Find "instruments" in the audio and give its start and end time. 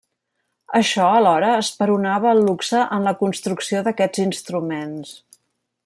4.27-5.15